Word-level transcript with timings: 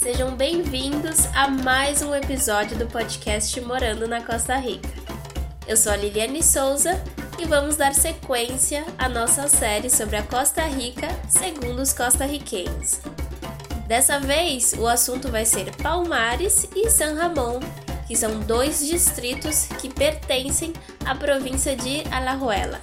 Sejam 0.00 0.34
bem-vindos 0.34 1.26
a 1.34 1.46
mais 1.46 2.00
um 2.00 2.14
episódio 2.14 2.74
do 2.74 2.86
podcast 2.86 3.60
Morando 3.60 4.08
na 4.08 4.24
Costa 4.24 4.56
Rica. 4.56 4.88
Eu 5.68 5.76
sou 5.76 5.92
a 5.92 5.96
Liliane 5.96 6.42
Souza 6.42 6.92
e 7.38 7.44
vamos 7.44 7.76
dar 7.76 7.94
sequência 7.94 8.82
à 8.96 9.10
nossa 9.10 9.46
série 9.46 9.90
sobre 9.90 10.16
a 10.16 10.22
Costa 10.22 10.62
Rica 10.62 11.06
segundo 11.28 11.82
os 11.82 11.92
costarriquenhos. 11.92 12.98
Dessa 13.86 14.18
vez, 14.18 14.72
o 14.72 14.88
assunto 14.88 15.28
vai 15.28 15.44
ser 15.44 15.70
Palmares 15.76 16.66
e 16.74 16.88
San 16.88 17.12
Ramon, 17.16 17.60
que 18.08 18.16
são 18.16 18.40
dois 18.40 18.86
distritos 18.86 19.66
que 19.82 19.92
pertencem 19.92 20.72
à 21.04 21.14
província 21.14 21.76
de 21.76 22.04
Alajuela. 22.10 22.80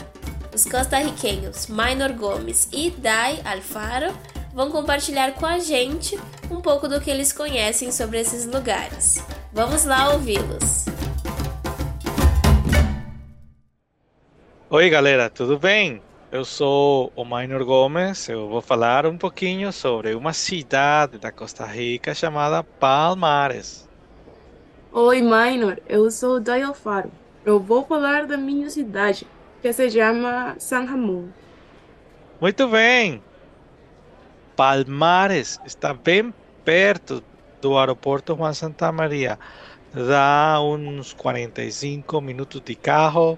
Os 0.53 0.65
costarriquenhos 0.65 1.65
Minor 1.65 2.13
Gomes 2.13 2.69
e 2.71 2.91
Dai 2.91 3.41
Alfaro 3.43 4.13
vão 4.57 4.71
compartilhar 4.71 5.33
com 5.33 5.45
a 5.45 5.59
gente 5.59 6.19
um 6.49 6.59
pouco 6.59 6.87
do 6.87 6.99
que 6.99 7.11
eles 7.11 7.31
conhecem 7.31 7.91
sobre 7.91 8.19
esses 8.19 8.47
lugares. 8.47 9.23
Vamos 9.53 9.85
lá 9.85 10.11
ouvi-los. 10.13 10.85
Oi, 14.67 14.89
galera, 14.89 15.29
tudo 15.29 15.59
bem? 15.59 16.01
Eu 16.31 16.43
sou 16.43 17.13
o 17.15 17.23
Minor 17.23 17.63
Gomes. 17.63 18.27
Eu 18.27 18.49
vou 18.49 18.59
falar 18.59 19.05
um 19.05 19.15
pouquinho 19.15 19.71
sobre 19.71 20.15
uma 20.15 20.33
cidade 20.33 21.19
da 21.19 21.31
Costa 21.31 21.63
Rica 21.63 22.15
chamada 22.15 22.63
Palmares. 22.63 23.87
Oi, 24.91 25.21
Minor. 25.21 25.79
Eu 25.87 26.09
sou 26.09 26.37
o 26.37 26.39
Dai 26.39 26.63
Alfaro. 26.63 27.11
Eu 27.45 27.59
vou 27.59 27.85
falar 27.85 28.25
da 28.25 28.37
minha 28.37 28.71
cidade, 28.71 29.27
que 29.61 29.71
se 29.71 29.91
chama 29.91 30.55
San 30.57 30.85
Ramon. 30.85 31.27
Muito 32.41 32.67
bem. 32.67 33.21
Palmares 34.57 35.61
está 35.67 35.93
bem 35.93 36.33
perto 36.65 37.23
do 37.61 37.77
aeroporto 37.77 38.35
Juan 38.35 38.55
Santa 38.55 38.91
Maria. 38.91 39.37
Dá 39.93 40.59
uns 40.59 41.13
45 41.13 42.19
minutos 42.19 42.59
de 42.65 42.73
carro. 42.73 43.37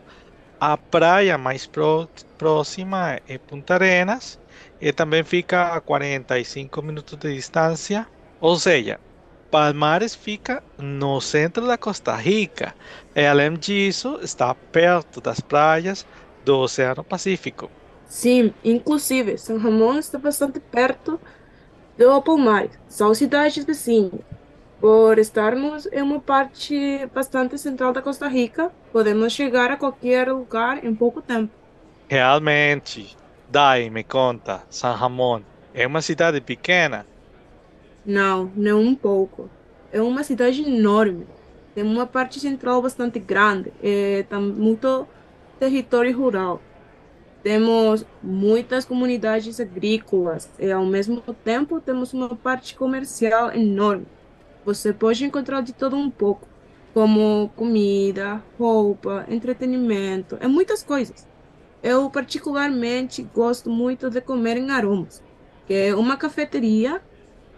A 0.61 0.77
praia 0.77 1.37
mais 1.37 1.67
pró 1.67 2.07
próxima 2.37 3.19
é 3.27 3.37
Punta 3.37 3.73
Arenas 3.73 4.39
e 4.79 4.93
também 4.93 5.25
fica 5.25 5.73
a 5.73 5.81
45 5.81 6.81
minutos 6.81 7.17
de 7.17 7.35
distância. 7.35 8.07
Ou 8.39 8.55
seja, 8.57 8.97
Palmares 9.51 10.15
fica 10.15 10.63
no 10.77 11.19
centro 11.19 11.67
da 11.67 11.77
Costa 11.77 12.15
Rica 12.15 12.73
e, 13.13 13.25
além 13.25 13.55
disso, 13.55 14.19
está 14.21 14.55
perto 14.55 15.19
das 15.19 15.41
praias 15.41 16.07
do 16.45 16.59
Oceano 16.59 17.03
Pacífico. 17.03 17.69
Sim, 18.09 18.53
inclusive, 18.65 19.38
São 19.38 19.57
Ramon 19.57 19.99
está 19.99 20.17
bastante 20.17 20.59
perto 20.59 21.19
do 21.97 22.21
Palmares. 22.21 22.77
São 22.89 23.13
cidades 23.13 23.63
vizinhas. 23.63 24.19
Por 24.81 25.19
estarmos 25.19 25.85
em 25.91 26.02
uma 26.02 26.19
parte 26.19 27.05
bastante 27.13 27.57
central 27.57 27.93
da 27.93 28.02
Costa 28.02 28.27
Rica, 28.27 28.71
podemos 28.91 29.31
chegar 29.31 29.71
a 29.71 29.77
qualquer 29.77 30.31
lugar 30.31 30.83
em 30.83 30.95
pouco 30.95 31.21
tempo. 31.21 31.53
Realmente. 32.09 33.15
Dai, 33.47 33.89
me 33.89 34.03
conta, 34.03 34.63
San 34.69 34.93
Ramon 34.93 35.41
é 35.73 35.85
uma 35.85 36.02
cidade 36.02 36.41
pequena? 36.41 37.05
Não, 38.05 38.52
não 38.55 38.81
um 38.81 38.95
pouco. 38.95 39.49
É 39.91 40.02
uma 40.02 40.23
cidade 40.23 40.61
enorme. 40.61 41.27
Tem 41.75 41.83
uma 41.83 42.05
parte 42.05 42.39
central 42.39 42.81
bastante 42.81 43.19
grande 43.19 43.71
e 43.81 44.25
tem 44.30 44.39
muito 44.41 45.07
território 45.59 46.17
rural. 46.17 46.61
Temos 47.41 48.05
muitas 48.21 48.83
comunidades 48.83 49.59
agrícolas 49.59 50.49
e, 50.59 50.69
ao 50.71 50.85
mesmo 50.85 51.21
tempo, 51.43 51.79
temos 51.79 52.13
uma 52.13 52.35
parte 52.35 52.75
comercial 52.75 53.51
enorme. 53.53 54.05
Você 54.65 54.91
pode 54.91 55.23
encontrar 55.23 55.61
de 55.61 55.71
todo 55.71 55.95
um 55.95 56.09
pouco, 56.09 56.47
como 56.93 57.49
comida, 57.55 58.43
roupa, 58.58 59.25
entretenimento, 59.30 60.37
e 60.41 60.47
muitas 60.47 60.83
coisas. 60.83 61.25
Eu, 61.81 62.09
particularmente, 62.09 63.23
gosto 63.33 63.69
muito 63.69 64.09
de 64.09 64.19
comer 64.19 64.58
em 64.58 64.69
Aromas, 64.69 65.23
que 65.65 65.73
é 65.73 65.95
uma 65.95 66.17
cafeteria 66.17 67.02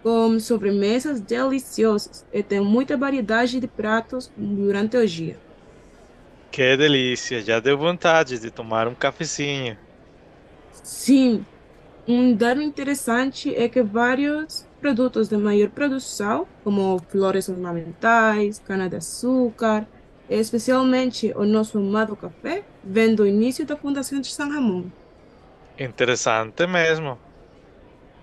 com 0.04 0.40
sobremesas 0.40 1.20
deliciosas 1.20 2.26
e 2.32 2.44
tem 2.44 2.60
muita 2.60 2.98
variedade 2.98 3.60
de 3.60 3.68
pratos 3.68 4.32
durante 4.38 4.96
o 4.96 5.08
dia. 5.08 5.38
Que 6.52 6.76
delícia, 6.76 7.42
já 7.42 7.60
deu 7.62 7.78
vontade 7.78 8.38
de 8.38 8.52
tomar 8.52 8.88
um 8.88 8.94
cafezinho. 8.94 9.78
Sim, 10.84 11.46
um 12.08 12.36
dado 12.36 12.62
interessante 12.62 13.56
é 13.56 13.70
que 13.70 13.82
vários 13.82 14.68
produtos 14.82 15.30
de 15.30 15.38
maior 15.38 15.70
produção, 15.70 16.48
como 16.64 17.00
flores 17.08 17.48
ornamentais, 17.48 18.60
cana-de-açúcar, 18.60 19.88
especialmente 20.30 21.32
o 21.36 21.46
nosso 21.46 21.78
amado 21.78 22.18
café, 22.18 22.66
vem 22.84 23.16
do 23.16 23.26
início 23.26 23.66
da 23.66 23.78
fundação 23.78 24.20
de 24.20 24.28
San 24.28 24.48
Ramon. 24.50 24.92
Interessante 25.80 26.68
mesmo. 26.68 27.18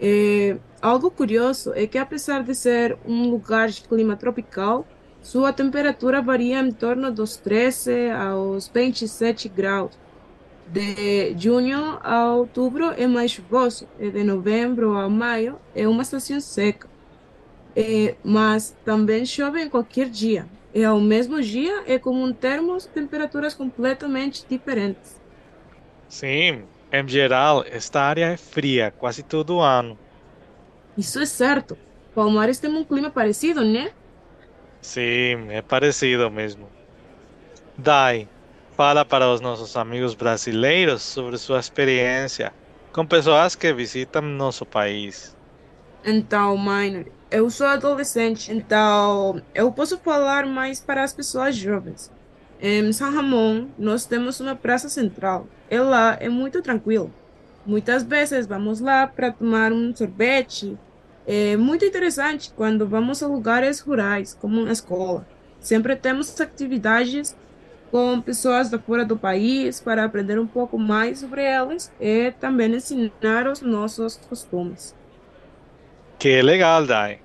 É, 0.01 0.59
algo 0.81 1.11
curioso 1.11 1.73
é 1.75 1.87
que, 1.87 1.99
apesar 1.99 2.43
de 2.43 2.55
ser 2.55 2.99
um 3.05 3.31
lugar 3.31 3.69
de 3.69 3.83
clima 3.83 4.17
tropical, 4.17 4.87
sua 5.23 5.53
temperatura 5.53 6.23
varia 6.23 6.61
em 6.61 6.73
torno 6.73 7.13
dos 7.13 7.37
13 7.37 8.11
aos 8.11 8.69
27 8.69 9.49
graus. 9.49 9.99
De 10.67 11.35
junho 11.39 11.99
a 12.03 12.33
outubro 12.35 12.93
é 12.93 13.07
mais 13.07 13.31
chuvoso, 13.31 13.89
e 13.99 14.11
de 14.11 14.23
novembro 14.23 14.97
a 14.97 15.09
maio 15.09 15.59
é 15.75 15.89
uma 15.89 16.03
estação 16.03 16.41
seca. 16.41 16.89
É, 17.75 18.17
mas 18.23 18.77
também 18.85 19.25
chove 19.25 19.63
em 19.63 19.69
qualquer 19.71 20.09
dia, 20.11 20.47
e 20.75 20.85
ao 20.85 21.01
mesmo 21.01 21.41
dia 21.41 21.85
é 21.87 21.99
comum 21.99 22.33
termos 22.33 22.87
temperaturas 22.87 23.55
completamente 23.55 24.45
diferentes. 24.49 25.21
Sim, 26.09 26.65
em 26.93 27.09
geral, 27.09 27.65
esta 27.67 28.01
área 28.03 28.27
é 28.27 28.37
fria 28.37 28.91
quase 28.91 29.23
todo 29.23 29.61
ano. 29.61 29.99
Isso 30.97 31.19
é 31.21 31.27
certo. 31.27 31.79
Palmares 32.15 32.59
tem 32.59 32.71
um 32.71 32.85
clima 32.85 33.11
parecido, 33.11 33.65
né? 33.65 33.93
Sim, 34.81 35.51
é 35.51 35.63
parecido 35.63 36.31
mesmo. 36.31 36.69
Dai, 37.77 38.29
fala 38.77 39.05
para 39.05 39.29
os 39.31 39.41
nossos 39.41 39.77
amigos 39.77 40.15
brasileiros 40.15 41.03
sobre 41.03 41.39
sua 41.39 41.61
experiência 41.61 42.53
com 42.93 43.07
pessoas 43.07 43.55
que 43.55 43.73
visitam 43.73 44.23
nosso 44.23 44.67
país. 44.67 45.37
Então, 46.05 46.57
Minor, 46.57 47.07
eu 47.31 47.51
sou 47.51 47.67
adolescente, 47.67 48.53
então 48.53 49.43
eu 49.55 49.71
posso 49.73 49.99
falar 49.99 50.47
mais 50.47 50.81
para 50.81 51.03
as 51.05 51.13
pessoas 51.13 51.57
jovens. 51.57 52.11
Em 52.61 52.93
San 52.93 53.11
Ramon, 53.11 53.69
nós 53.79 54.05
temos 54.07 54.41
uma 54.41 54.57
praça 54.57 54.89
central. 54.89 55.47
E 55.71 55.79
lá 55.79 56.17
é 56.19 56.29
muito 56.29 56.63
tranquilo. 56.63 57.13
Muitas 57.65 58.03
vezes 58.03 58.47
vamos 58.47 58.81
lá 58.81 59.07
para 59.07 59.31
tomar 59.31 59.73
um 59.73 59.95
sorvete. 59.95 60.77
É 61.31 61.59
muito 61.59 61.85
interessante 61.85 62.51
quando 62.57 62.89
vamos 62.89 63.23
a 63.23 63.27
lugares 63.27 63.81
rurais, 63.81 64.33
como 64.41 64.63
uma 64.63 64.73
escola. 64.73 65.27
Sempre 65.61 65.95
temos 65.95 66.41
atividades 66.41 67.37
com 67.91 68.19
pessoas 68.19 68.71
da 68.71 68.79
fora 68.79 69.05
do 69.05 69.15
país 69.15 69.79
para 69.79 70.05
aprender 70.05 70.39
um 70.39 70.47
pouco 70.47 70.79
mais 70.79 71.19
sobre 71.19 71.43
elas 71.43 71.93
e 72.01 72.33
também 72.41 72.75
ensinar 72.75 73.47
os 73.47 73.61
nossos 73.61 74.17
costumes. 74.17 74.95
Que 76.19 76.41
legal, 76.41 76.87
Dai. 76.87 77.21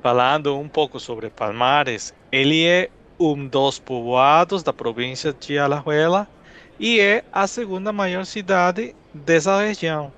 Falando 0.00 0.56
um 0.56 0.68
pouco 0.68 1.00
sobre 1.00 1.28
Palmares, 1.28 2.14
ele 2.30 2.64
é 2.64 2.88
um 3.18 3.48
dos 3.48 3.80
povoados 3.80 4.62
da 4.62 4.72
província 4.72 5.32
de 5.32 5.58
Alajuela 5.58 6.28
e 6.78 7.00
é 7.00 7.24
a 7.32 7.48
segunda 7.48 7.92
maior 7.92 8.24
cidade 8.24 8.94
dessa 9.12 9.60
região. 9.60 10.12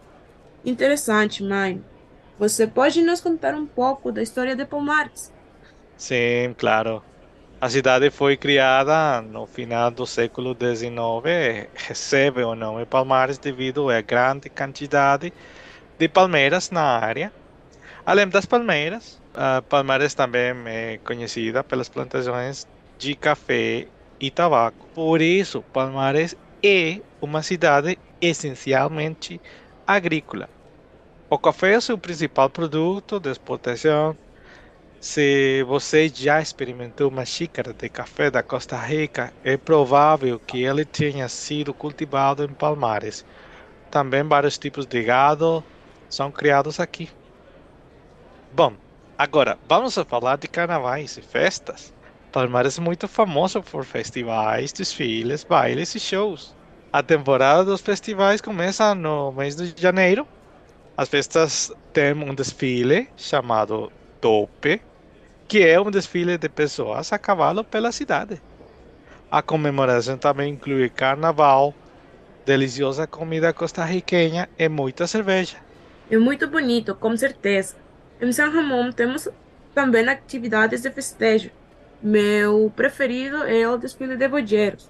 Interessante, 0.63 1.43
mãe. 1.43 1.83
Você 2.41 2.67
pode 2.67 3.03
nos 3.03 3.21
contar 3.21 3.55
um 3.55 3.67
pouco 3.67 4.11
da 4.11 4.23
história 4.23 4.57
de 4.57 4.65
Palmares? 4.65 5.31
Sim, 5.99 6.55
claro. 6.57 7.05
A 7.61 7.69
cidade 7.69 8.11
foi 8.11 8.35
criada 8.35 9.21
no 9.21 9.45
final 9.45 9.91
do 9.91 10.07
século 10.07 10.57
XIX, 10.59 11.69
recebe 11.75 12.43
o 12.43 12.55
nome 12.55 12.87
Palmares 12.87 13.37
devido 13.37 13.91
à 13.91 14.01
grande 14.01 14.49
quantidade 14.49 15.31
de 15.99 16.09
palmeiras 16.09 16.71
na 16.71 16.81
área. 16.81 17.31
Além 18.07 18.27
das 18.27 18.47
palmeiras, 18.47 19.21
Palmares 19.69 20.15
também 20.15 20.55
é 20.65 20.99
conhecida 21.05 21.63
pelas 21.63 21.91
plantações 21.91 22.67
de 22.97 23.15
café 23.15 23.87
e 24.19 24.31
tabaco. 24.31 24.87
Por 24.95 25.21
isso, 25.21 25.61
Palmares 25.75 26.35
é 26.65 27.03
uma 27.21 27.43
cidade 27.43 27.99
essencialmente 28.19 29.39
agrícola. 29.87 30.49
O 31.31 31.39
café 31.39 31.75
é 31.75 31.81
seu 31.81 31.97
principal 31.97 32.51
produto 32.51 33.21
de 33.21 33.31
exportação. 33.31 34.19
Se 35.01 35.63
você 35.65 36.09
já 36.09 36.43
experimentou 36.43 37.09
uma 37.11 37.25
xícara 37.25 37.73
de 37.73 37.89
café 37.89 38.31
da 38.31 38.43
Costa 38.43 38.77
Rica, 38.79 39.33
é 39.45 39.57
provável 39.57 40.41
que 40.41 40.63
ele 40.65 40.85
tenha 40.85 41.29
sido 41.29 41.73
cultivado 41.73 42.45
em 42.45 42.53
Palmares. 42.55 43.25
Também 43.91 44.25
vários 44.25 44.59
tipos 44.59 44.87
de 44.87 45.03
gado 45.05 45.65
são 46.09 46.33
criados 46.33 46.81
aqui. 46.81 47.11
Bom, 48.53 48.77
Agora, 49.19 49.59
vamos 49.69 49.95
falar 50.09 50.37
de 50.39 50.49
carnavais 50.49 51.17
e 51.19 51.23
festas. 51.23 51.95
Palmares 52.33 52.79
é 52.79 52.81
muito 52.81 53.07
famoso 53.07 53.63
por 53.63 53.85
festivais, 53.85 54.73
desfiles, 54.73 55.45
bailes 55.45 55.95
e 55.95 56.01
shows. 56.01 56.57
A 56.93 57.03
temporada 57.03 57.65
dos 57.65 57.83
festivais 57.83 58.41
começa 58.41 58.95
no 58.95 59.33
mês 59.33 59.57
de 59.57 59.75
janeiro. 59.81 60.27
As 61.01 61.09
festas 61.09 61.73
têm 61.95 62.13
um 62.13 62.35
desfile 62.35 63.09
chamado 63.17 63.91
Tope, 64.21 64.83
que 65.49 65.67
é 65.67 65.81
um 65.81 65.91
desfile 65.91 66.37
de 66.37 66.47
pessoas 66.47 67.11
a 67.11 67.19
cavalo 67.19 67.65
pela 67.65 67.91
cidade. 67.91 68.39
A 69.31 69.41
comemoração 69.41 70.19
também 70.19 70.53
inclui 70.53 70.91
carnaval, 70.91 71.73
deliciosa 72.45 73.07
comida 73.07 73.51
costarriquenha 73.51 74.47
e 74.59 74.69
muita 74.69 75.07
cerveja. 75.07 75.57
É 76.11 76.19
muito 76.19 76.47
bonito, 76.47 76.95
com 76.95 77.17
certeza. 77.17 77.77
Em 78.21 78.31
São 78.31 78.53
Ramon 78.53 78.93
temos 78.93 79.27
também 79.75 80.07
atividades 80.07 80.83
de 80.83 80.91
festejo. 80.91 81.51
Meu 82.03 82.71
preferido 82.77 83.45
é 83.45 83.67
o 83.67 83.79
desfile 83.79 84.19
de 84.19 84.29
boieiros, 84.29 84.87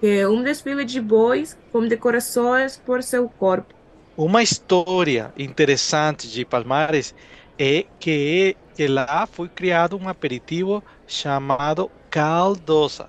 que 0.00 0.20
é 0.20 0.26
um 0.26 0.42
desfile 0.42 0.86
de 0.86 1.02
bois 1.02 1.54
com 1.70 1.86
decorações 1.86 2.78
por 2.78 3.02
seu 3.02 3.28
corpo. 3.28 3.79
Uma 4.16 4.42
história 4.42 5.32
interessante 5.38 6.28
de 6.28 6.44
Palmares 6.44 7.14
é 7.58 7.86
que, 7.98 8.56
que 8.74 8.86
lá 8.86 9.26
foi 9.26 9.48
criado 9.48 9.96
um 9.96 10.08
aperitivo 10.08 10.82
chamado 11.06 11.90
caldosa. 12.10 13.08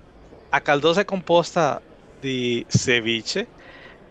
A 0.50 0.60
caldosa 0.60 1.00
é 1.00 1.04
composta 1.04 1.82
de 2.20 2.64
ceviche 2.68 3.48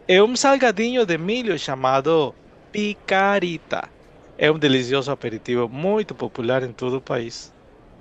e 0.08 0.22
um 0.22 0.36
salgadinho 0.36 1.06
de 1.06 1.18
milho 1.18 1.58
chamado 1.58 2.36
picarita. 2.72 3.90
É 4.38 4.52
um 4.52 4.60
delicioso 4.60 5.12
aperitivo 5.12 5.70
muito 5.70 6.14
popular 6.14 6.64
em 6.64 6.74
todo 6.74 6.98
o 6.98 7.02
país. 7.02 7.54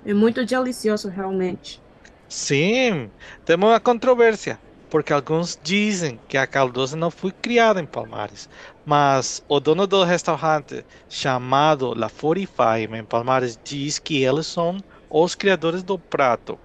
É 0.05 0.13
muito 0.13 0.45
delicioso, 0.45 1.07
realmente. 1.07 1.81
Sim, 2.27 3.11
temos 3.45 3.69
uma 3.69 3.79
controvérsia, 3.79 4.59
porque 4.91 5.13
alguns 5.13 5.57
dizem 5.63 6.19
que 6.27 6.37
a 6.37 6.45
caldosa 6.45 6.97
não 6.97 7.09
foi 7.09 7.31
criada 7.31 7.79
em 7.81 7.85
Palmares, 7.85 8.49
mas 8.85 9.41
o 9.47 9.57
dono 9.59 9.87
do 9.87 10.03
restaurante 10.03 10.85
chamado 11.09 11.97
La 11.97 12.09
45 12.09 12.95
em 12.97 13.03
Palmares 13.05 13.57
diz 13.63 13.97
que 13.99 14.21
eles 14.21 14.47
são 14.47 14.77
os 15.09 15.33
criadores 15.33 15.81
do 15.81 15.97
prato. 15.97 16.59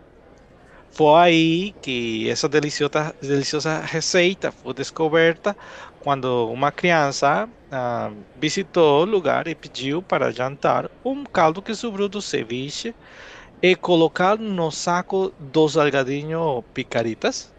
Foi 0.90 1.20
aí 1.20 1.74
que 1.80 2.28
essa 2.28 2.48
deliciosa, 2.48 3.14
deliciosa 3.22 3.80
receita 3.80 4.50
foi 4.50 4.74
descoberta 4.74 5.56
quando 6.00 6.50
uma 6.50 6.72
criança 6.72 7.48
ah, 7.70 8.10
visitou 8.34 9.02
o 9.02 9.04
lugar 9.04 9.46
e 9.46 9.54
pediu 9.54 10.02
para 10.02 10.32
jantar 10.32 10.90
um 11.04 11.22
caldo 11.24 11.62
que 11.62 11.74
sobrou 11.76 12.08
do 12.08 12.20
ceviche 12.20 12.92
e 13.62 13.76
colocar 13.76 14.36
no 14.38 14.70
saco 14.72 15.32
dos 15.38 15.74
salgadinhos 15.74 16.64
picaritas. 16.74 17.55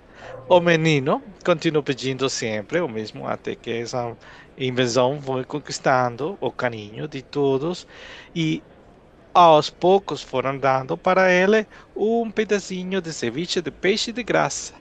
O 0.49 0.59
menino 0.59 1.21
continuou 1.43 1.83
pedindo 1.83 2.29
sempre 2.29 2.79
o 2.79 2.87
mesmo 2.87 3.27
até 3.27 3.55
que 3.55 3.71
essa 3.71 4.15
invenção 4.57 5.21
foi 5.21 5.43
conquistando 5.43 6.37
o 6.39 6.51
carinho 6.51 7.07
de 7.07 7.21
todos 7.21 7.85
e 8.33 8.63
aos 9.33 9.69
poucos 9.69 10.21
foram 10.21 10.57
dando 10.57 10.97
para 10.97 11.31
ele 11.31 11.67
um 11.95 12.31
pedacinho 12.31 13.01
de 13.01 13.13
ceviche 13.13 13.61
de 13.61 13.71
peixe 13.71 14.11
de 14.11 14.23
graça. 14.23 14.73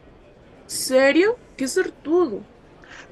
Sério? 0.67 1.37
Que 1.57 1.67
sortudo! 1.69 2.45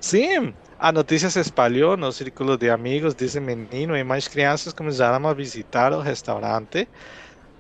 Sim, 0.01 0.55
a 0.79 0.93
notícia 0.93 1.31
se 1.31 1.41
espalhou 1.41 1.97
no 1.97 2.13
círculo 2.13 2.57
de 2.57 2.71
amigos 2.71 3.15
desse 3.15 3.41
menino 3.41 3.97
e 3.97 4.05
mais 4.05 4.29
crianças 4.29 4.73
começaram 4.73 5.27
a 5.29 5.35
visitar 5.35 5.93
o 5.93 6.01
restaurante 6.01 6.89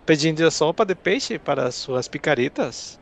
pedindo 0.07 0.51
sopa 0.51 0.85
de 0.85 0.95
peixe 0.95 1.39
para 1.39 1.71
suas 1.71 2.09
picaritas. 2.09 2.99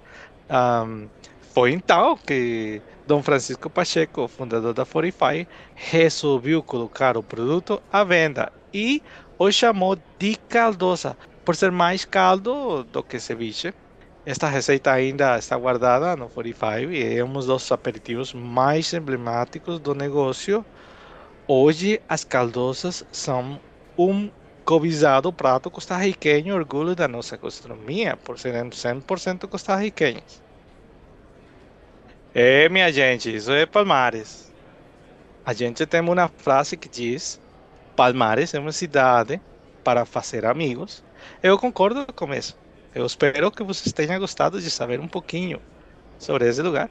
Um, 0.51 1.09
foi 1.53 1.73
então 1.73 2.17
que 2.17 2.81
Dom 3.07 3.23
Francisco 3.23 3.69
Pacheco, 3.69 4.27
fundador 4.27 4.73
da 4.73 4.87
Forify, 4.87 5.47
resolveu 5.75 6.63
colocar 6.63 7.17
o 7.17 7.23
produto 7.23 7.83
à 7.93 8.03
venda 8.03 8.51
e 8.73 9.03
o 9.39 9.51
chamou 9.53 9.99
de 10.19 10.37
caldosa, 10.49 11.17
por 11.45 11.55
ser 11.55 11.71
mais 11.71 12.07
caldo 12.07 12.85
do 12.85 13.03
que 13.03 13.21
ceviche. 13.21 13.75
Esta 14.25 14.49
receita 14.49 14.93
ainda 14.93 15.37
está 15.37 15.57
guardada 15.59 16.17
no 16.17 16.29
Forify 16.29 16.87
e 16.89 17.19
é 17.19 17.23
um 17.23 17.33
dos 17.35 17.71
aperitivos 17.71 18.33
mais 18.33 18.93
emblemáticos 18.95 19.79
do 19.79 19.95
negócio. 19.95 20.65
Hoje, 21.47 22.01
as 22.09 22.25
caldosas 22.25 23.05
são 23.13 23.61
um 23.99 24.31
cobiçado 24.65 25.33
prato 25.33 25.71
costarriquenho, 25.71 26.55
orgulho 26.55 26.95
da 26.95 27.07
nossa 27.07 27.37
gastronomia, 27.37 28.17
por 28.17 28.39
serem 28.39 28.71
100% 28.71 29.47
costarriquenhos. 29.49 30.42
É, 32.35 32.67
minha 32.71 32.91
gente, 32.91 33.35
isso 33.35 33.53
é 33.53 33.67
Palmares. 33.67 34.51
A 35.45 35.53
gente 35.53 35.85
tem 35.85 36.01
uma 36.01 36.29
frase 36.29 36.79
que 36.79 36.89
diz: 36.89 37.39
Palmares 37.95 38.55
é 38.55 38.59
uma 38.59 38.73
cidade 38.73 39.39
para 39.85 40.07
fazer 40.07 40.47
amigos. 40.47 41.05
Eu 41.43 41.59
concordo 41.59 42.07
com 42.15 42.33
isso. 42.33 42.57
Eu 42.95 43.05
espero 43.05 43.51
que 43.51 43.63
vocês 43.63 43.93
tenham 43.93 44.19
gostado 44.19 44.61
de 44.61 44.71
saber 44.71 44.99
um 44.99 45.09
pouquinho 45.09 45.61
sobre 46.19 46.49
esse 46.49 46.63
lugar. 46.63 46.91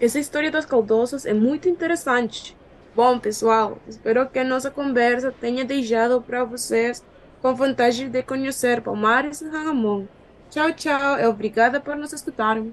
Essa 0.00 0.18
história 0.18 0.50
das 0.50 0.66
caldosas 0.66 1.24
é 1.24 1.32
muito 1.32 1.68
interessante. 1.68 2.56
Bom, 2.96 3.20
pessoal, 3.20 3.78
espero 3.86 4.28
que 4.28 4.38
a 4.40 4.44
nossa 4.44 4.70
conversa 4.70 5.30
tenha 5.30 5.64
deixado 5.64 6.20
para 6.20 6.42
vocês 6.42 7.04
com 7.40 7.54
vontade 7.54 8.08
de 8.08 8.22
conhecer 8.24 8.80
Palmares 8.80 9.42
e 9.42 9.48
Ramon. 9.48 10.06
Tchau, 10.50 10.72
tchau 10.72 11.20
e 11.20 11.26
obrigada 11.26 11.80
por 11.80 11.96
nos 11.96 12.12
escutarem. 12.12 12.72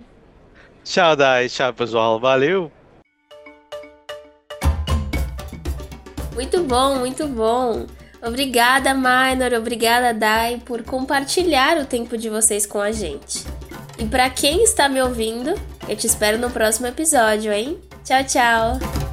Tchau, 0.85 1.15
Dai. 1.15 1.49
Tchau, 1.49 1.73
pessoal. 1.73 2.19
Valeu. 2.19 2.71
Muito 6.33 6.63
bom, 6.63 6.95
muito 6.95 7.27
bom. 7.27 7.87
Obrigada, 8.21 8.93
Minor, 8.93 9.53
obrigada, 9.53 10.13
Dai, 10.13 10.61
por 10.65 10.83
compartilhar 10.83 11.77
o 11.77 11.85
tempo 11.85 12.17
de 12.17 12.29
vocês 12.29 12.65
com 12.65 12.79
a 12.79 12.91
gente. 12.91 13.45
E 13.99 14.05
para 14.05 14.29
quem 14.29 14.63
está 14.63 14.89
me 14.89 15.01
ouvindo, 15.01 15.53
eu 15.87 15.95
te 15.95 16.07
espero 16.07 16.37
no 16.37 16.49
próximo 16.49 16.87
episódio, 16.87 17.53
hein? 17.53 17.79
Tchau, 18.03 18.23
tchau! 18.23 19.04